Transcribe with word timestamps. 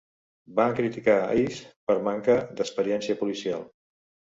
Van 0.59 0.71
criticar 0.79 1.17
Eaves 1.33 1.59
per 1.91 1.97
manca 2.09 2.39
d'experiència 2.57 3.21
policial. 3.23 3.65